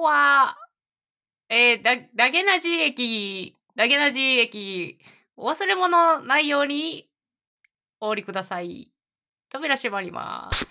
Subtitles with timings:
[0.00, 0.56] は、
[1.48, 4.98] えー、だ、ダゲナジ駅、ダゲナジ駅、
[5.36, 7.08] お忘れ物ないように
[8.00, 8.90] お降りください。
[9.50, 10.70] 扉閉まります。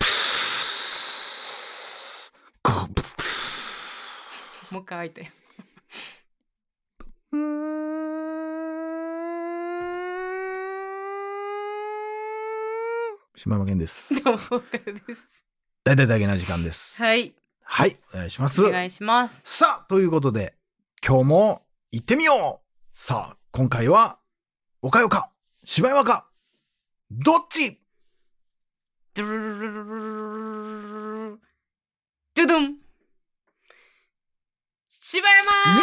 [4.72, 5.32] もう一回開いて。
[13.36, 14.14] 島山健です。
[14.22, 14.38] どうも、
[14.70, 15.22] です。
[15.82, 17.02] 大体だけな時間です。
[17.02, 17.34] はい。
[17.72, 18.64] はい、お願いします。
[18.64, 19.40] お願いします。
[19.44, 20.56] さあ、ということで、
[21.06, 24.18] 今日も行ってみようさあ、今回は、
[24.82, 25.30] 岡よか、
[25.62, 26.26] 芝山か、
[27.12, 27.80] どっち？
[29.14, 30.82] ドゥルルルルルルル
[32.34, 32.74] ルルル
[34.88, 35.76] 芝山イ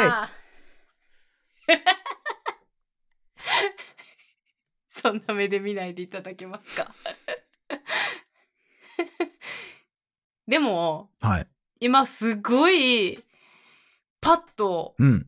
[0.00, 1.82] ルール
[4.90, 6.94] そんな目で見ないでいただけますか
[10.48, 11.46] でも、はい。
[11.80, 13.24] 今すごい、
[14.20, 15.26] パッとうん。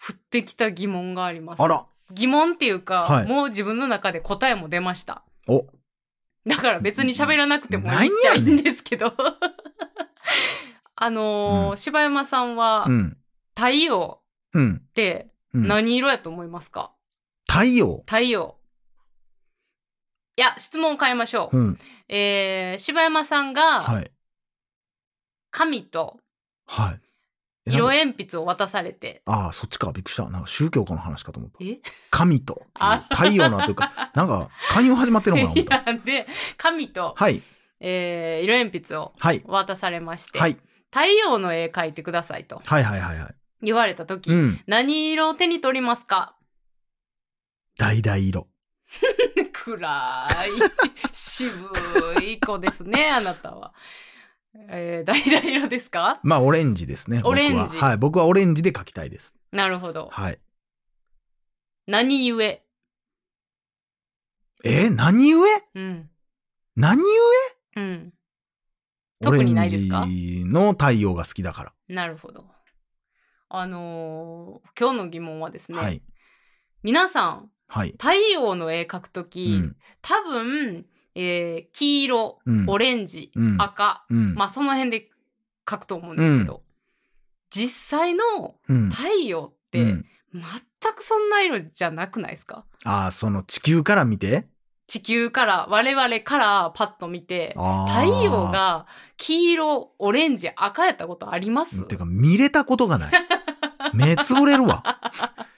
[0.00, 1.62] 降ってきた疑問があります。
[1.62, 1.86] あら。
[2.12, 5.24] 疑問っていうか、はいもう自分の中で答えも出ました。
[5.48, 5.66] お、
[6.46, 9.14] だから別に喋らなくてもいいっちゃいいんですけど。
[10.96, 13.16] あのーうん柴山さんは、うん。
[13.54, 14.20] 太陽
[14.52, 14.82] うん。
[14.88, 16.92] ってうん、何色やと思いますか、
[17.48, 18.02] 太陽？
[18.06, 18.56] 太陽。
[20.36, 21.58] いや、質問を変えましょう。
[21.58, 21.78] うん。
[22.08, 24.10] えー、柴山さんが、はい。
[25.54, 26.18] 紙と
[26.66, 27.00] はい。
[27.66, 29.92] え色鉛筆を渡されて、ああ、そっちか。
[29.92, 30.28] びっくりした。
[30.28, 31.56] なんか宗教家の話かと思った。
[31.64, 31.78] え？
[32.10, 32.66] 神と。
[32.74, 35.64] あ太陽のというか、 なんか、勧誘始まってるのかな思い。
[35.64, 36.26] や、で、
[36.58, 37.40] 紙と、はい。
[37.80, 39.42] えー、色鉛筆をはい。
[39.46, 40.58] 渡されまして、はい。
[40.90, 43.34] 太陽の絵描いてくださいとはいはいはいはい。
[43.62, 44.60] 言われた時、うん。
[44.66, 46.36] 何色を手に取りますか？
[47.78, 48.48] 橙色。
[49.52, 51.50] 暗い、渋
[52.22, 53.72] い子ですね、あなたは。
[54.56, 56.20] えー、橙色ですか？
[56.22, 57.18] まあ、オレンジですね。
[57.18, 57.96] 僕はオレンジはい。
[57.96, 59.34] 僕はオレンジで描きたいです。
[59.52, 60.08] なるほど。
[60.10, 60.38] はい。
[61.86, 62.40] 何故？
[62.42, 65.44] えー何故？
[65.74, 66.08] うん。
[66.76, 67.04] 何故？
[67.76, 68.12] うん。
[69.22, 70.02] 特にないですか？
[70.02, 72.46] オレンジの太陽が好きだかなるほど。
[73.48, 75.78] あのー今日の疑問はですら。
[75.78, 76.02] ね、はい。
[76.82, 77.92] 皆さん、はい。
[77.92, 79.76] 太陽の絵描くとうき、ん。
[80.00, 82.64] 多分、えー黄色、うん。
[82.68, 84.34] オレンジ、うん赤、うん。
[84.34, 85.10] まあその辺で
[85.66, 86.62] 描くと思うんですけど、
[87.50, 88.90] 実際のうん。
[88.90, 90.04] 太陽って、うん
[90.34, 90.42] 全
[90.94, 92.64] くそんな色じゃなくないですか？
[92.82, 94.48] ああ、その地球から見て？
[94.88, 97.54] 地球から、我々からパッと見て、
[97.88, 98.86] 太陽が
[99.16, 101.86] 黄色、オレンジ、赤やったことあります？
[101.86, 103.12] てか、見れたことがない。
[103.94, 105.00] 目つぶれるわ。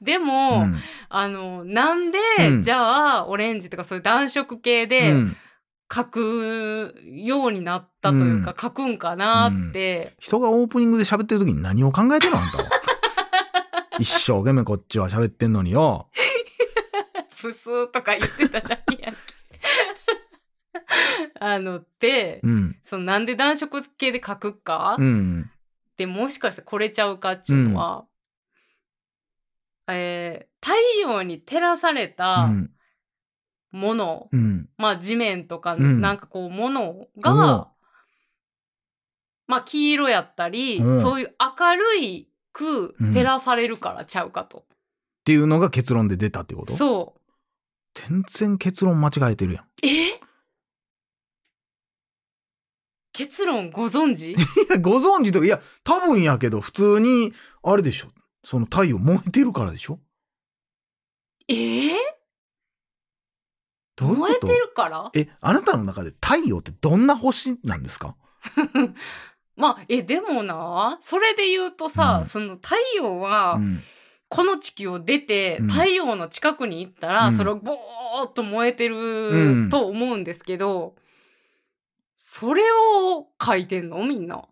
[0.00, 0.74] でうも、ん。
[1.08, 5.36] あの、なんで、うんじゃあ、オレンジとかそういう暖色系うでん
[5.88, 12.38] 描くようになったというか、うん描くんかなって、人がオープニングで喋ってる時に何を考えてるの？
[12.40, 12.64] あんたは。
[14.00, 16.08] 一生懸命こっちは喋ってんのによ。
[17.40, 19.18] プスーとか言ってただけやんけ。
[21.38, 22.76] あの、で、うん。
[22.82, 25.50] そのなんで暖色系で描くか、うん。
[25.96, 28.04] でもしかしてこれちゃうかっていうのは、
[29.88, 32.70] えー太陽に照らされうたん。
[33.70, 34.68] もの、うん。
[34.78, 37.66] まあ地面とか、うんなんかこうものが、うん
[39.46, 44.60] まあ黄色やったり、うんそういう明るいく照らされるからちゃうかと。
[44.60, 44.62] っ
[45.24, 46.72] ていうのが結論で出たってこと？
[46.72, 47.20] そう。
[47.94, 49.64] 全然結論間違えてるやん。
[49.86, 50.20] え？
[53.12, 54.32] 結論ご存知？
[54.34, 54.36] い
[54.70, 58.08] や、ご存知とか、いや、多分やけど、普通に、あれでしょ。
[58.44, 59.98] その太陽燃えてるからでしょ？
[61.48, 61.96] えー、
[63.96, 64.24] どういうこと？
[64.24, 65.10] 燃えてるから？
[65.14, 68.16] え、あなたの中で太陽ってどんな星なんですか？
[69.56, 72.26] まあ、え、でもな、それで言うとさ、うん。
[72.26, 73.82] その太陽は、うん。
[74.28, 75.68] この地球を出て、うん。
[75.68, 77.36] 太陽の近くに行ったら、うん。
[77.36, 78.90] それをボーっと燃えてう
[79.60, 79.64] ん。
[79.66, 80.96] ると思うんですけど、
[82.18, 84.04] それを書いてんの？
[84.04, 84.44] みんな。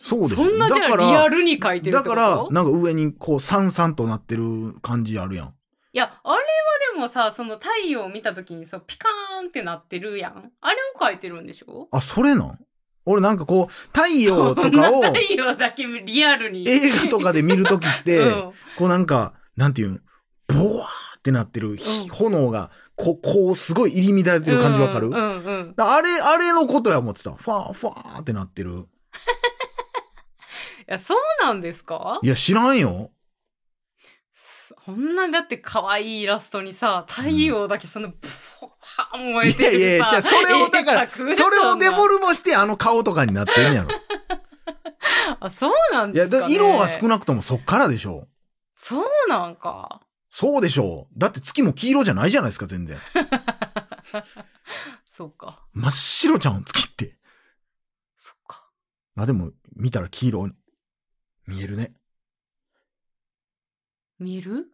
[0.00, 2.10] そうですそんなじゃあだからリアルに書いてるってこと？
[2.10, 5.46] だから、なんか上にこう、さんさんとなってる感じあるやん。
[5.92, 6.40] いや、あれは
[6.94, 10.52] でもさ、その太陽を見た時にさ、ピカーンってなってるやん。
[10.60, 11.88] あれを書いてるんでしょ？
[11.90, 12.58] あ、それなん？
[13.06, 16.68] 俺なんかこう、太陽とかをそんな太陽だけリアルに。
[16.68, 18.32] 映画とかで見るときって、 うん
[18.76, 20.02] こうなんか、なんていうん、
[20.48, 25.74] ボワーってなってる、ひうん炎が、こう、こう、すごい入り乱れてる感じわかる、うんうんうん。
[25.76, 27.32] あれ、あれのことや思ってた。
[27.32, 28.86] ファー、ファーってなってる。
[30.88, 32.20] いや、そうなんですか？
[32.22, 33.10] いや、知らんよ。
[34.84, 38.16] そんなだって可愛いイラストにさ、太陽だけその、ブ
[38.62, 39.76] ワは燃えてるさ。
[39.76, 42.14] いやいやじゃあそれをだからえーそれをデフォル。
[42.18, 43.88] ルモしてあの顔とかになってんやろ。
[45.40, 48.28] あ、そうなんいや、ですか、ね、だ色は少なくともそっからでしょう。
[48.76, 50.00] そうなんか。
[50.30, 51.18] そうでしょう。
[51.18, 52.98] だって月も黄色じゃないじゃないですか、全然。
[55.16, 55.64] そうか。
[55.72, 57.16] 真っ白ちゃうん、月って。
[58.18, 58.68] そっか。
[59.14, 60.48] まあでも、見たら黄色、
[61.46, 61.92] 見えるね。
[64.18, 64.66] 見える？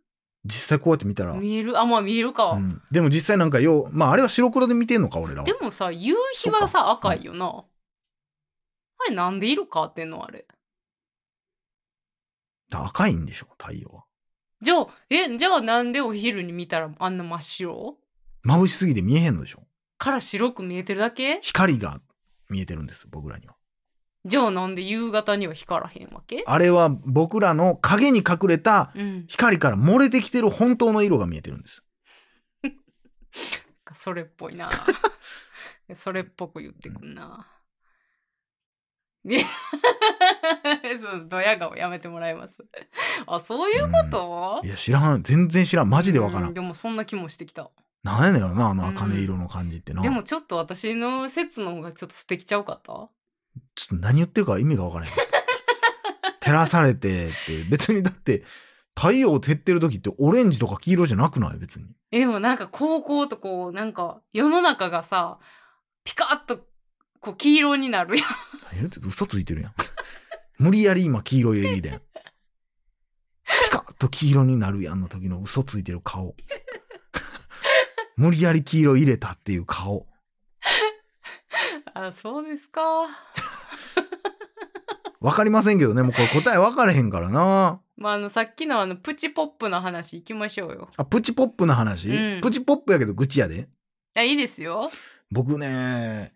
[0.45, 1.35] 実際こうやって見たら。
[1.35, 1.79] 見える？
[1.79, 2.53] あ、まあ見えるか。
[2.53, 5.53] うん、でも実際なんかよう、まああれは白黒で見てんのか、俺らはで。
[5.55, 7.65] もさ、夕日はそさ、赤いよな。
[8.99, 10.47] あれなんで色変わってんのあれ？
[12.71, 14.05] 赤いんでしょ、太陽は。
[14.61, 17.99] じゃあ、え、じゃあなんでお昼に見たらあんな真っ白？
[18.47, 19.63] 眩しすぎて見えへんのでしょ。
[19.99, 21.41] から白く見えてるだけ？
[21.43, 22.01] 光が
[22.49, 23.55] 見えてるんです、僕らには。
[24.25, 26.45] じゃあなんで夕方には光らへんわけ？
[26.47, 29.25] あれは僕らの影に隠れたうん。
[29.29, 31.83] 光から漏れてきてる本当の色が見えてるんです。
[33.95, 34.71] それっぽいな。
[35.97, 37.49] それっぽく言ってくんな。
[41.01, 42.57] そのドヤ顔やめてもらえます。
[43.27, 45.23] あ、そういうこと、いや、知らん。
[45.23, 45.89] 全然知らん。
[45.91, 46.49] マジでわから。
[46.49, 47.71] うんでもそんな気もしてきた。
[48.03, 50.03] なんやねんろな、あの茜色の感じってな。
[50.03, 53.09] でもちょっと私の説の方がちょっと素敵ちゃうかった？
[53.75, 55.13] ちょっと何言ってるか意味がわからへん。
[56.41, 58.45] 照らされてって、別にだって、
[58.95, 61.59] 太陽照ってる時ってオレンジとか黄色じゃなくない？
[61.59, 61.87] 別に。
[62.11, 65.39] え、でもなんか高校とこう、なんか世の中がさ、
[66.05, 66.67] ピカッと
[67.21, 68.27] こう黄色になるやん。
[68.73, 69.75] 何言って嘘ついてるやん。
[70.59, 72.01] 無理やり今黄色入れてん。
[72.01, 76.35] ピカッと黄色になるやんの時の嘘ついてる顔。
[78.17, 80.07] 無理やり黄色入れたっていう顔。
[81.95, 82.83] あ、そうですか。
[85.23, 87.81] わかりませんけどね、もうこれ答え分かれへんからな。
[87.97, 90.89] まあ、あの、さっきのあの、プチポップの話行きましょうよ。
[90.97, 93.69] あ、プチポップの話、うんプチポップやけど愚痴やで。
[94.15, 94.91] あ、いいですよ。
[95.31, 96.33] 僕ね、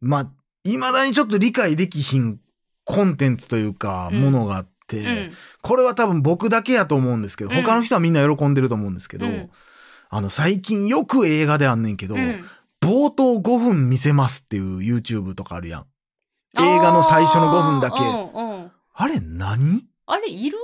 [0.00, 0.30] まあ、
[0.64, 2.38] 未だにちょっと理解できひん
[2.84, 5.32] コンテンツというか、うんものがあって、うん。
[5.62, 9.50] これは多分僕だけやと思うんですけど、うん他の人はみんな喜んでると思うんですけど、うん
[10.10, 12.44] あの、最近よく映画であんねんけど、うん
[12.80, 15.86] 冒頭5分見せますっていう YouTube とかあるやん。
[16.60, 19.84] 映画の最初の5分だけうんうんあれ何？
[20.06, 20.58] あれ、いる？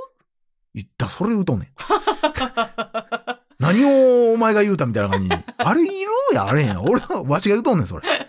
[0.75, 1.69] 言った、それ言うとんねん。
[3.61, 5.43] 何をお前が言うたみたいな感じに。
[5.59, 6.85] あれいるや、あれやん。
[6.85, 8.09] 俺は、わしが言うとんねん、それ。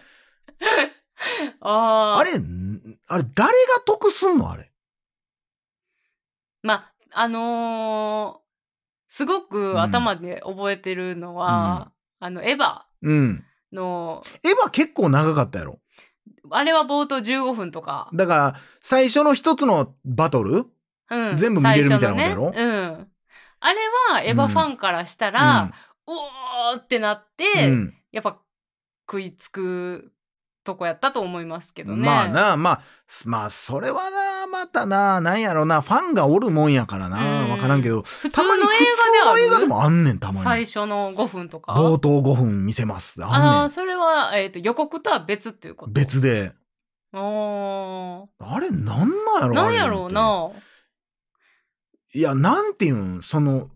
[1.61, 4.51] あーあれ、んあれ、誰が得すんの？
[4.51, 4.71] あれ。
[6.61, 8.45] まあ、あのー
[9.11, 13.45] すごく頭で覚えてるのは、あの、エヴァうん。
[13.71, 15.79] の、エヴァ結構長かったやろ。
[16.49, 18.09] あれは冒頭15分とか。
[18.13, 20.65] だから、最初の一つのバトル？
[21.09, 21.37] うん。
[21.37, 22.51] 全部見れるみたいなことやろ？
[22.51, 23.07] ねうん。
[23.59, 23.79] あれ
[24.11, 25.73] は、エヴァファンからしたら、
[26.05, 28.39] おーってなって、うんうんやっぱ
[29.07, 30.13] 食いつく
[30.65, 32.05] とこやったと思いますけどね。
[32.05, 32.81] まあな、まあ、
[33.23, 38.75] まあ、それはな、またな、なんやろな、ファンがおるもんやからな、うんわからんけど、普通たまに普通
[39.25, 40.65] の映画でもあんねん、たま最に。
[40.65, 41.73] 初の5分とか？
[41.73, 43.23] 冒頭5分見せます。
[43.23, 45.91] ああそれは、えっ、と、予告とは別っていうこと？
[45.91, 45.93] ん。
[45.93, 46.51] 別で。
[47.13, 49.47] おあれ、なんなんやー。
[49.47, 50.11] ろなんやろう。
[50.11, 50.49] な？
[52.13, 53.69] いや、なんていうん、その、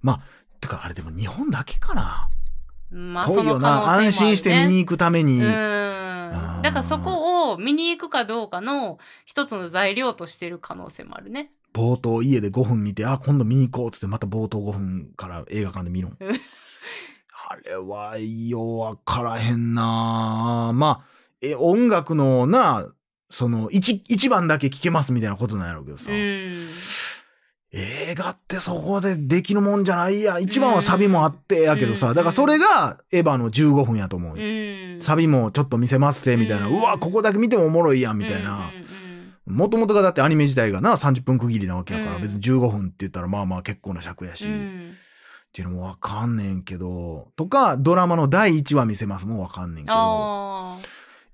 [0.00, 0.20] まあ、
[0.60, 2.28] てか、あれでも日本だけかな。
[2.90, 3.80] まあ、遠いよな。
[3.98, 5.40] ね安心して見に行くために。
[5.40, 11.50] だからそこを見に行くかどうかの一つの材料としてる可能性もあるね。
[11.72, 16.40] 冒頭家で5分見て、あ、今度見に行こうっつって、また冒頭5分から映画館で見るんうん
[17.50, 21.04] あれは、ようわからへんなまあ、
[21.40, 22.86] え、音楽のな、
[23.30, 26.10] その、一、一番だけ聴けますみたいなことなんやろうけどさ。
[27.72, 27.80] うん。
[27.80, 30.38] 映画ってそこでできるもんじゃないや。
[30.38, 32.08] 一番はサビもあってやけどさ。
[32.08, 35.02] うんだからそれがエヴァの15分やと思う。
[35.02, 36.66] サビもちょっと見せますせ、みたいな。
[36.68, 38.70] ううんわ、ここだけ見てもおもろいやん、みたいな。
[39.46, 44.94] もともとがだってアニメ自体がな、30分区切りなわけやから、うん別に15分って言ったらまあまあ結構な尺やし、っうん
[45.52, 50.78] ていうのもわかんねんけど、とか、ドラマの第1話見せますもわかんねんけど、あ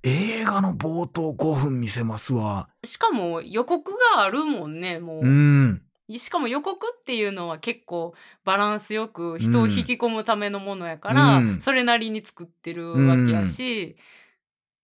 [0.04, 2.68] 映画の冒頭5分見せますわ。
[2.84, 5.22] ーしかも予告があるもんね、もう。
[5.22, 5.82] うん。
[6.10, 11.60] しかも予告っていうのは結構バランスよく人を引き込むためのものやから、うん。
[11.60, 13.96] それなりに作ってるわけやし、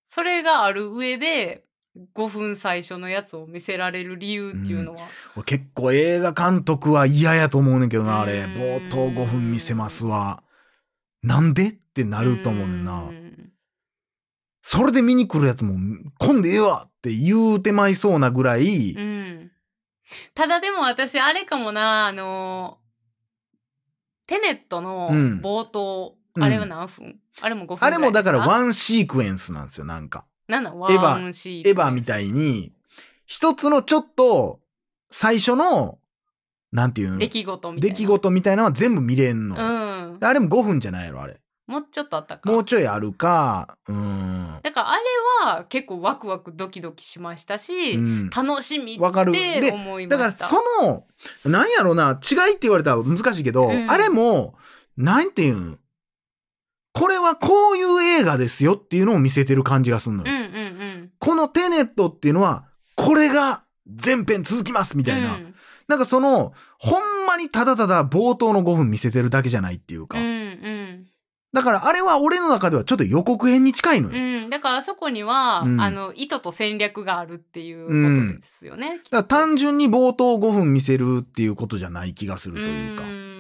[0.07, 1.65] それがある上で
[2.15, 8.41] 5分最初のやつを見せられる理由っていうのは、俺結構映画監督は嫌やと思うねんけどな、あれ。
[8.41, 8.55] うん。
[8.55, 10.43] 冒頭5分見せますわ。
[11.23, 13.01] なんでってなると思うねんな。
[13.01, 13.53] ん。
[14.63, 15.75] それで見に来るやつも、
[16.19, 19.50] 今度ええわって言うてまいそうなぐらい、うん
[20.35, 22.79] ただでも私あれかもなあの
[24.27, 27.19] テネットのうん冒頭、ううんあれは何分？
[27.41, 30.25] あれも5分あれもだからンワンシークエンスなんですよ、なんか。
[30.47, 32.73] なんなんエヴァワンシーエヴァみたいに、
[33.27, 34.61] 一つのちょっと、
[35.11, 35.99] 最初の、
[36.73, 37.19] なんていうの？
[37.19, 37.97] 出来事みたいな。
[37.97, 39.57] 出来事みたいなのは全部見れんの。
[39.57, 40.19] うん。
[40.21, 41.41] あれも5分じゃないやろ、あれ。
[41.71, 42.51] もうちょっとあったか。
[42.51, 44.59] もうちょいあるか、うん。
[44.61, 45.03] だからあれ
[45.47, 50.25] は結構ワクワクドキドキしましたし、うん楽しみわかるってで思いました。
[50.25, 51.07] だからその、
[51.45, 54.57] なんやろな、違いって言われたら難しいけど、うんあれも、
[54.97, 55.79] なんていうん、
[56.93, 60.33] これはこういう映画ですよっていうのを見せてる感じがするのよ。
[60.33, 60.49] うんうんう
[61.05, 61.11] ん。
[61.21, 62.65] このテネットっていうのは、
[62.97, 65.35] これが全編続きますみたいな。
[65.35, 65.55] うん
[65.91, 70.21] なんかその、ほんまにただただ冒頭の5分見せてるだけじゃないっていうか。
[70.21, 70.30] うんうん
[71.53, 74.43] だからあれは俺の中ではちょっと予告編に近いのよ。
[74.43, 79.01] うん、だからあそこには、うんあの意図と戦略があるっていうことですよね。
[79.11, 83.03] だから単純に冒頭5分見せるっていうことじゃない気がするというか。
[83.03, 83.31] ん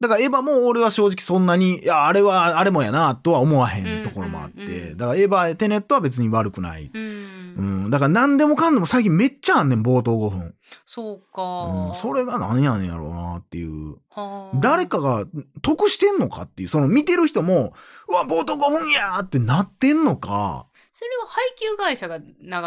[0.00, 4.62] だからエヴァも俺は正直そんなに、いや、あれは、あれもやな、とは思わへうんんところもあって。
[4.62, 6.90] うんうんだからエヴァ、テネットは別に悪くない。
[6.92, 7.90] うん、うん。
[7.90, 10.54] だから何でもかんでも最近めっちゃあんねん、冒頭5分。
[10.86, 11.94] そうか、うん。
[11.94, 13.96] それが何やねんやろうなっていう。
[14.10, 15.26] はあ誰かが
[15.62, 17.74] 得してんのかっていう、その見てる人も、
[18.08, 22.24] うわ、冒頭5分やーってなってんのか、それは配給会社が流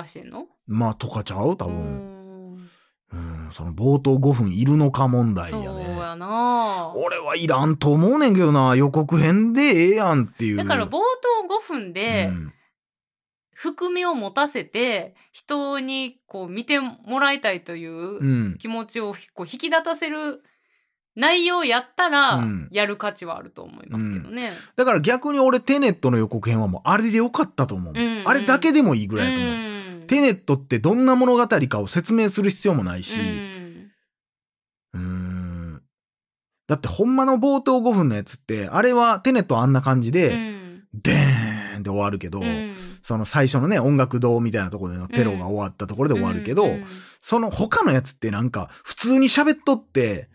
[0.10, 0.48] してんの？
[0.68, 1.56] まあ、とかちゃう？
[1.58, 1.70] 多う分。
[1.70, 2.70] ん
[3.14, 5.98] うん、その冒頭5分いるのか問題そうやね。
[6.00, 10.58] やな俺はいらんと思うねんけどな、予告編でええやんっていう。
[10.58, 11.00] だから冒頭
[11.48, 12.54] 5分でうん
[13.63, 18.58] 含みを持たせて人にこう見てもらいたいといううん。
[18.58, 20.43] 気持ちをこう引き立たせる
[21.15, 24.51] 内容やったらうんやる価値はあると思いますけどね。
[24.75, 27.93] だから逆に俺テネットの予告編はもうあれでよかったと思う。
[27.96, 29.53] うんうんあれだけでもいいぐらいだと思う。
[29.55, 29.74] うん
[30.08, 33.17] テネットってどんな物語かを説明する必要もないし、
[34.93, 35.82] うん。
[36.67, 41.52] だってほんまの冒頭5分のやつって、あれはテネットはあんな感じうで、んでーん
[41.84, 42.75] で終わるけど、うん。
[43.04, 46.86] その最初のね、音楽堂みたいなところでのテロが終わったところで終わるけど、うん
[47.24, 50.28] その他のやつってなんか普通に喋っとって、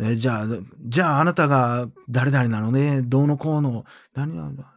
[0.00, 0.46] えじゃあ、
[0.86, 3.84] じゃああなたが誰々なのね、どうのこうの、
[4.14, 4.72] 何なんだ。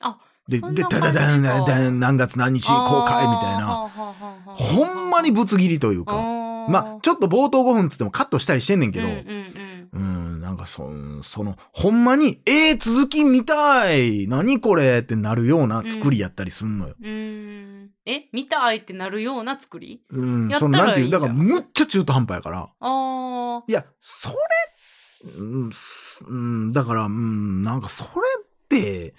[0.00, 3.90] あで、で、だだだんだだん何月何日公開みたいな。
[4.44, 6.12] ほんまにぶつ切りというか。
[6.68, 9.14] まあ、ちょっと冒頭5分つってもカットしたりしてんねんけど、うん
[9.92, 10.33] うん。
[10.33, 10.88] うん、なんかそ、
[11.24, 16.94] その、ほんまに、えー、続き見たい何これってなるような作りやったりすんのよ。
[17.00, 20.02] うんうんえ見たいってなるような作り？
[20.10, 22.68] うん、やったその、なんていう、だからむっちゃ中途半端やから。
[22.78, 24.36] あいや、それ、
[25.38, 25.42] う
[26.36, 28.10] ん、だから、うん、なんかそれ
[28.42, 29.14] って、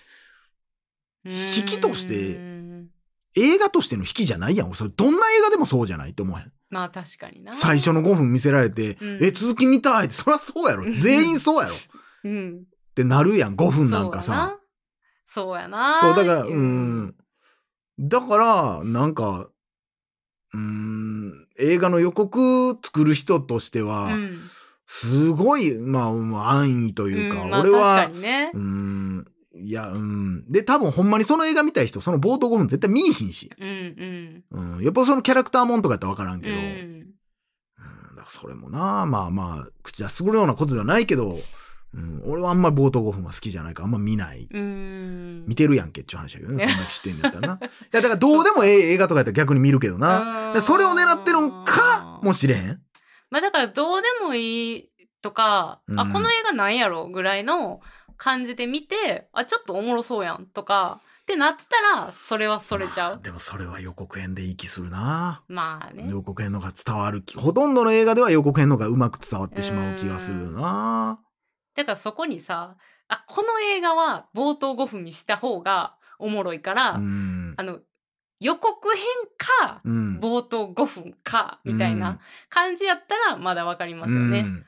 [1.26, 2.90] ー引きとしてうん
[3.36, 4.74] 映画としての引きじゃないやん。
[4.74, 6.52] それどんな映画でもそうじゃないって思わへん？
[6.76, 7.54] まあ確かにな。
[7.54, 9.24] 最初の5分見せられて、うん。
[9.24, 10.84] え、続き見たいって、そりゃそうやろ。
[10.94, 11.76] 全員そうやろ。
[11.76, 11.78] っ
[12.26, 12.64] うん
[12.96, 14.60] てなるやん、5分なんかさ。
[15.26, 16.02] そうやな。
[16.02, 16.54] そう、だから、う。
[16.54, 17.16] ん。
[17.98, 19.48] だから、なんか、
[20.54, 24.40] うん、映画の予告作る人としては、うん。
[24.86, 28.52] すごい、まあ、まあ安易というか、うんまあ俺は確か、にね。
[28.54, 29.26] うん、
[29.66, 30.52] いや、うん。
[30.52, 33.50] で、多分ほんまにその映画見たい人、その冒頭5分絶対見いひんし。
[33.60, 34.84] うんうんうん。
[34.84, 36.64] やっぱそのキャラクターもんとかやったらわからんけうど、うん。
[36.64, 37.02] ん
[38.16, 41.40] だからそれもな、まあまあ、口出するようなことではないけど、
[41.96, 42.22] うん。
[42.28, 44.48] 俺はあんまり冒頭5分は好きじゃないから、あんま見ない。
[44.52, 46.68] うん見てるやんけっていう話だけどね。
[46.70, 47.60] そんな知ってんだったらな。
[47.66, 50.54] いや、だからどうでもええ映画とかやったら逆に見るけどな。
[50.54, 52.82] でそれを狙ってるんかもしれへん。
[53.32, 54.90] まあだからどうでもいい
[55.22, 57.80] とか、うんあこの映画なんやろぐらいの
[58.18, 65.42] 感じで見てあちょっとおもろそうやんとかってなったらそれはそれちゃうまあでもそれは予告編でいい気するな。
[65.48, 67.38] まあね予告編のが伝わる気。
[67.38, 71.20] ほとんどの映画では予告編のがうまく伝わってしまう気がするよな。
[71.76, 72.76] だからそこにさ
[73.08, 77.56] あこの映画は冒頭5分にした方がおもろいから、うん。
[77.58, 77.80] あの
[78.40, 79.04] 予告編
[79.38, 80.20] かうん。
[80.20, 82.20] 冒頭5分かみたいな
[82.50, 84.42] 感じやったらまだわかりますよね。
[84.42, 84.66] うん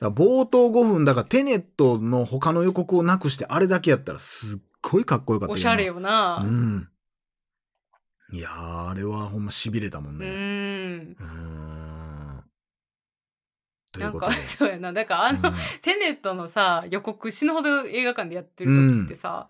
[0.00, 6.40] 冒頭5分だからテネットの他の予告をなくしてあれだけやったらすっごいかっこよかったおしゃれよよな。
[6.40, 6.44] な。
[6.44, 6.88] うん。
[8.32, 10.26] いやー、あれはほんま痺れたもんうね。
[10.28, 10.30] ん。
[10.30, 12.44] うーん。
[13.96, 14.34] うんことで。
[14.58, 19.48] そうやなだからあの、うんテネットのさ予告死ぬほど映画館でやってる時ってさ、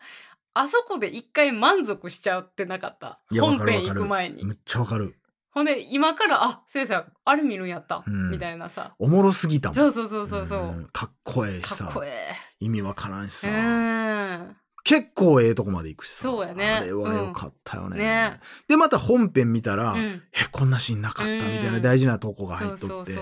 [0.52, 3.20] あそこで一回満足しちゃうってなかった？
[3.40, 5.16] 本編行く前にめっちゃわかる。
[5.54, 8.30] ほんで今からあ先生あれ見るんやった、うん。
[8.32, 8.96] みたいなさ。
[8.98, 9.74] おもろすぎたもん。
[9.76, 10.88] そうそうそうそうそう、ん。
[10.92, 11.84] かっこええしさ。
[11.84, 12.04] かっこ。
[12.04, 13.56] え意味わからんしえさ。
[13.56, 14.56] うん。
[14.82, 16.22] 結構ええとこまで行くしさ。
[16.24, 16.70] そうやね。
[16.70, 17.88] あれはよかったよね。
[17.90, 17.98] うん。
[17.98, 18.40] ね。
[18.66, 20.22] で、また本編見たら、うん。
[20.32, 23.16] え、こんなシーンなかったみたいなうん大事なとこが入っとって。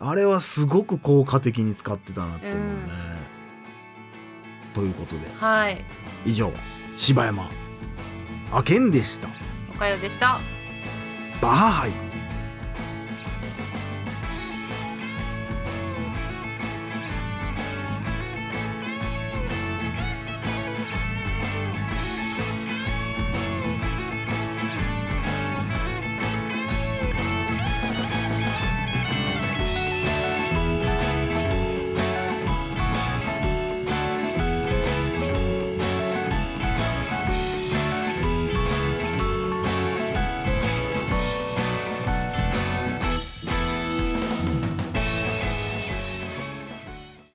[0.00, 2.88] あれはすごく効果的に使ってたなって思うね。
[4.74, 5.20] ということで。
[5.38, 5.84] はい。
[6.24, 6.50] 以上
[6.96, 7.48] 柴山
[8.52, 9.28] あけんでした。
[9.74, 10.40] おかよでした
[11.40, 12.17] 大海。